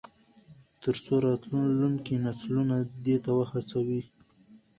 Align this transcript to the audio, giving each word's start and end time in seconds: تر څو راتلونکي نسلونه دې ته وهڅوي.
تر 0.83 0.95
څو 1.03 1.13
راتلونکي 1.25 2.13
نسلونه 2.25 2.75
دې 3.03 3.17
ته 3.23 3.31
وهڅوي. 3.37 4.01